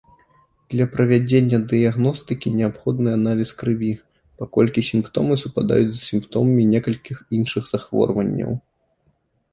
Для 0.73 0.85
правядзення 0.93 1.57
дыягностыкі 1.73 2.53
неабходны 2.61 3.09
аналіз 3.19 3.49
крыві, 3.59 3.91
паколькі 4.39 4.85
сімптомы 4.89 5.33
супадаюць 5.43 5.95
з 5.99 6.03
сімптомамі 6.09 6.67
некалькіх 6.73 7.17
іншых 7.41 7.63
захворванняў. 7.75 8.51